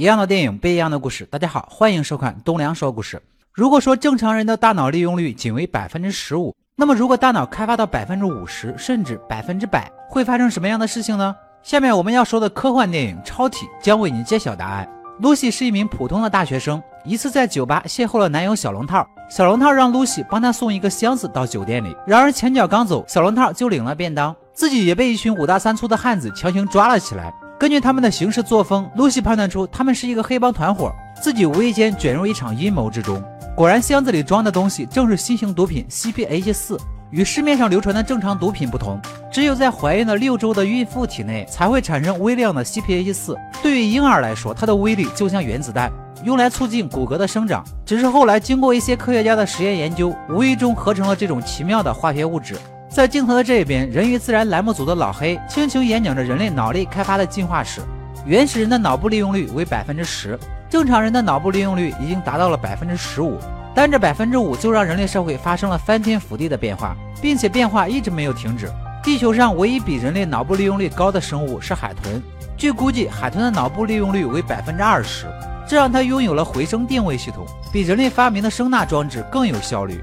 [0.00, 1.26] 一样的电影，不一样的故事。
[1.26, 3.20] 大家好，欢迎收看东梁说故事。
[3.52, 11.36] 如果说正常人的大脑利用率仅为百分之十五，那么如果大脑开发到百分之五十，甚至百分之百，会发生什么样的事情呢？
[11.62, 14.88] 下面我们要说的科幻电影《超体》将为你揭晓答案。
[15.18, 19.06] 露西是一名普通的大学生，一次在酒吧邂逅了男友小龙套。
[19.28, 27.30] 小龙套让露西帮他送一个箱子到酒店里，然而前脚刚走，小龙套就领了便当，自己也被一群五大三粗的汉子强行抓了起来。
[27.60, 30.90] 根据他们的行事作风，露西判断出他们是一个黑帮团伙，
[31.20, 33.22] 自己无意间卷入一场阴谋之中。
[33.54, 36.78] 果然，箱子里装的东西正是新型毒品 CPH 四。
[37.10, 38.98] 与市面上流传的正常毒品不同，
[39.30, 43.36] 只有在怀孕的六周的孕妇体内才会产生微量的 CPH 四。
[43.62, 45.92] 对于婴儿来说，它的威力就像原子弹，
[46.24, 47.62] 用来促进骨骼的生长。
[47.84, 52.56] 只是后来经过一些科学家的实验研究，无意中合成了这种奇妙的化学物质。
[52.90, 57.80] 在镜头的这边，人与自然栏目组的老黑轻轻演讲着人类脑力开发的进化史。
[58.26, 60.36] 原始人的脑部利用率为百分之十，
[60.68, 63.38] 正常人的脑部利用率已经达到了百分之十五。
[63.76, 68.68] 单这百分之五就让人类社会发生了翻天覆地的变化，并且变化一直没有停止。
[69.04, 72.20] 地球上唯一比人类脑部利用率高的生物是海豚，
[72.56, 75.26] 据估计，海豚的脑部利用率为百分之二十，
[75.64, 80.02] 这让它拥有了回声定位系统，比人类发明的声纳装置更有效率。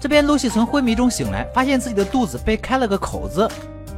[0.00, 3.48] 这边露西从昏迷中醒来，发现自己的肚子被开了个口子，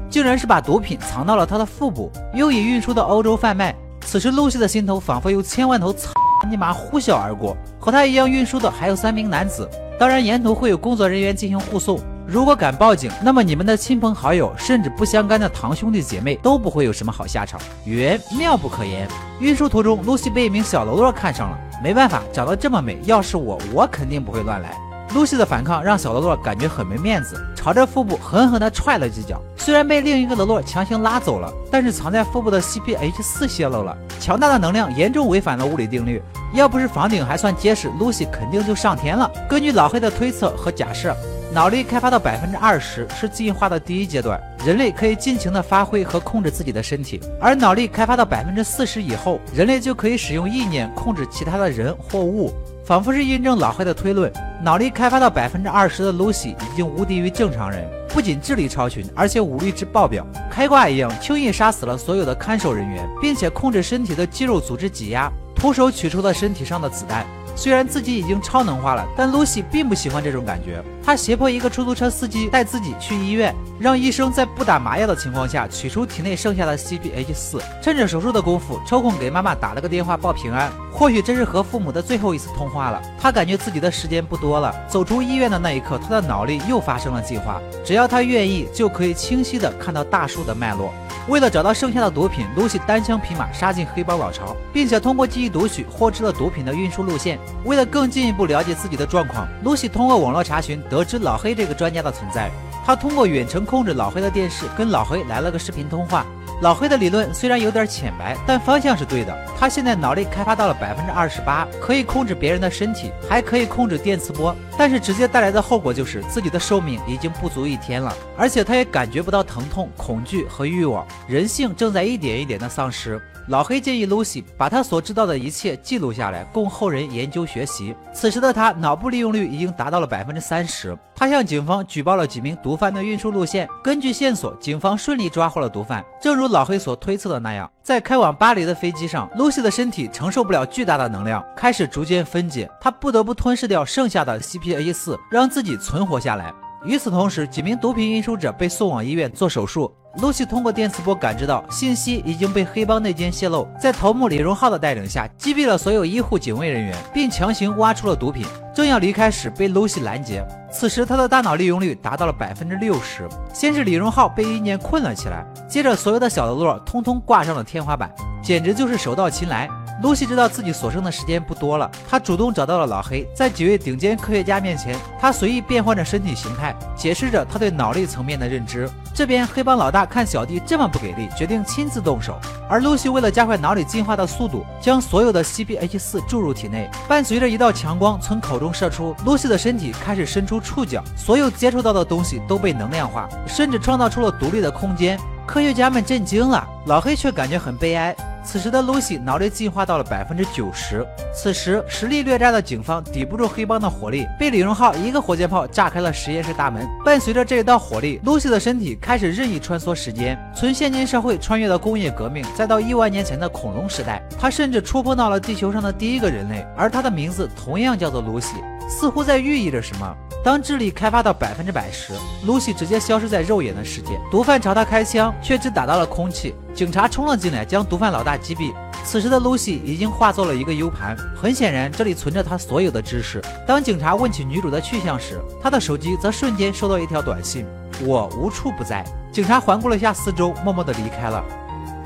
[0.09, 3.75] 竟然是把毒品藏到了她的腹部，又以运输到欧洲贩卖。
[4.01, 6.13] 此时，露西的心头仿佛有千万头草
[6.49, 7.55] 你妈呼啸而过。
[7.79, 12.01] 和他一样运输的还有三名男子，当然沿途会有工作人员进行护送。
[12.27, 17.61] 如果敢报警，那么你们的亲朋好友，甚至不相干的堂兄弟姐妹都不会有什么好下场。
[17.85, 19.07] 缘妙不可言。
[19.41, 24.75] 运输途中，露西被一名小喽啰看上了，没办法，长得这么美，要是我，我肯定不会乱来。
[25.15, 29.41] 露西的反抗让小喽啰感觉很没面子，朝着腹部狠狠地踹了几脚。
[29.57, 36.23] 虽然被另一个喽啰强行拉走了，但是藏在腹部的 CPH 四泄露了，强大的能量严重违反了物理定律。
[36.55, 39.31] 要不是房顶还算结实，露西肯定就上天了。
[39.49, 41.17] 根据老黑的推测和假设，
[41.53, 52.53] 脑力开发到百分之二十是进化的第一阶段，人类可以尽情的发挥和控制自己的身体；而脑力开发到百分之四十以后，人类就可以使用意念控制其他的人或物。
[52.89, 54.33] 仿佛是印证老黑的推论，
[54.63, 67.27] 脑力开发到百分之二十的露西已经无敌于正常人，不仅智力超群，而且武力值爆表，开挂一样轻易杀死了所有的看守人员，并且控制身体的肌肉组织挤压，徒手取出了身体上的子弹。
[67.57, 70.81] 虽然自己已经超能化了，但露西并不喜欢这种感觉。
[71.05, 80.71] 她胁迫一个出租车司机带自己去医院，让医生在不打麻药的情况下取出体内剩下的 CPH 四，趁着手术的功夫抽空给妈妈打了个电话报平安。
[80.93, 83.03] 或许这是和父母的最后一次通话了。
[83.21, 84.73] 她感觉自己的时间不多了。
[84.87, 87.61] 走出医院的那一刻，她的脑力又发生了进化。
[87.85, 90.95] 只要她愿意，就可以清晰的看到大树的脉络。
[91.29, 97.39] 为了找到剩下的毒品，露西单枪匹马杀进黑帮老巢，并且通过记忆读取获知了毒品的运输路线。
[97.67, 102.51] 为了更进一步了解自己的状况，露西通过网络查询得知老黑这个专家的存在。
[102.89, 106.25] 他通过远程控制老黑的电视，跟老黑来了个视频通话。
[106.63, 109.47] 老黑的理论虽然有点浅白，但方向是对的。
[109.59, 114.57] 他现在脑力开发到了百分之二十八，可以控制别人的身体，还可以控制电磁波。
[114.79, 123.21] 但是直接带来的后果就是自己的寿命已经不足一天了，而且他也感觉不到疼痛、恐惧和欲望，人性正在一点一点的丧失。
[123.49, 127.95] 老黑建议露西把他所知道的一切记录下来，供后人研究学习。
[128.13, 130.97] 此时的他脑部利用率已经达到了百分之三十。
[131.15, 133.69] 他向警方举报了几名毒贩的运输路线。
[133.83, 136.05] 根据线索，警方顺利抓获了毒贩。
[136.23, 142.71] 正如老黑所推测的那样，在开往巴黎的飞机上，露西的身体承受不了巨大的能量，开始逐渐分解。
[142.81, 146.55] 他不得不吞噬掉剩下的 C P A 四，让自己存活下来。
[146.85, 149.93] 与此同时，几名毒品运输者被送往医院做手术。
[150.23, 158.47] 露西通过电磁波感知到信息已经被黑帮内奸泄露，在头目李荣浩的带领下，击毙了所有医护警卫人员，并强行挖出了毒品。
[158.75, 160.45] 正要离开时，被露西拦截。
[160.71, 163.29] 此时他的大脑利用率达到了百分之六十。
[163.53, 168.11] 先是李荣浩被意念困了起来，接着所有的小喽啰通通挂上了天花板，
[168.43, 169.69] 简直就是手到擒来。
[170.03, 178.89] 露西知道自己所剩的时间不多了，她主动找到了老黑，在几位顶尖科学家面前，她随意变换着身体形态，解释着她对脑力层面的认知。
[179.13, 182.39] 这边黑帮老大看小弟这么不给力，决定亲自动手。
[182.69, 195.19] 而露西为了加快脑里进化的速度，将所有的 CPH 四注入体内，伴随着一道强光从口中射出，露西的身体开始伸出触角，所有接触到的东西都被能量化，甚至创造出了独立的空间。
[195.45, 198.15] 科学家们震惊了，老黑却感觉很悲哀。
[198.51, 201.07] 此时的露西脑力进化到了百分之九十。
[201.35, 206.89] 此时实力略差的警方抵不住黑帮的火力，被李荣浩一个火箭炮炸开了实验室大门。
[207.05, 214.27] 伴随着这一道火力，露西的身体开始任意穿梭时间，从现今社会穿越到工业革命，再到亿万年前的恐龙时代。
[214.41, 218.55] 他甚至触碰到了地球上的第一个人类，而他的名字同样叫做露西，
[218.89, 220.17] 似乎在寓意着什么。
[220.49, 222.15] 当智力开发到百分之百时，
[222.47, 224.19] 露西直接消失在肉眼的世界。
[224.31, 226.55] 毒贩朝他开枪，却只打到了空气。
[226.73, 228.73] 警察冲了进来，将毒贩老大击毙。
[229.05, 233.43] 此时的露西已经化作了一个 U 盘，很显然这里存着他所有的知识。
[233.67, 237.67] 当警察问起女主的去向时，他的手机则瞬间收到一条短信
[238.03, 241.45] ：“我无处不在。”警察环顾了一下四周，默默地离开了。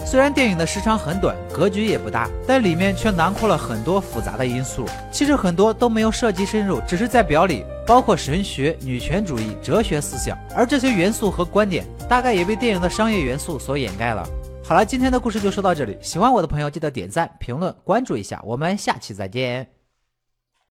[0.05, 4.87] 虽然电影的时长很短，格局也不大，但里面却囊括了很多复杂的因素。
[5.11, 10.37] 其实很多都没有涉及深入，只是在表里，包括神学、女权主义、哲学思想。
[10.55, 14.23] 而这些元素和观点，大概也被电影的商业元素所掩盖了。
[14.65, 15.97] 好了，今天的故事就说到这里。
[16.01, 18.41] 喜欢我的朋友，记得点赞、评论、关注一下。
[18.45, 19.82] 我们下期再见。